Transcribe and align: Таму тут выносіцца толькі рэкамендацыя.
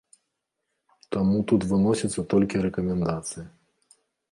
Таму 1.15 1.37
тут 1.51 1.61
выносіцца 1.75 2.25
толькі 2.33 2.65
рэкамендацыя. 2.65 3.45